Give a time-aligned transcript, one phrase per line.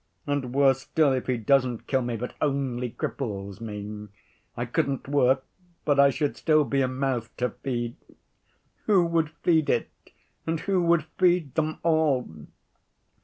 [0.25, 4.07] And worse still, if he doesn't kill me but only cripples me:
[4.57, 5.45] I couldn't work,
[5.85, 7.97] but I should still be a mouth to feed.
[8.87, 9.91] Who would feed it
[10.47, 12.27] and who would feed them all?